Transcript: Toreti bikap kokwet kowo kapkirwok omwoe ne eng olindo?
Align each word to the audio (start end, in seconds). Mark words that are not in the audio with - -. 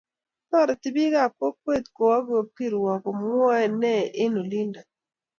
Toreti 0.49 0.89
bikap 0.95 1.31
kokwet 1.39 1.85
kowo 1.97 2.19
kapkirwok 2.29 3.03
omwoe 3.11 3.63
ne 3.81 3.93
eng 4.21 4.35
olindo? 4.41 4.81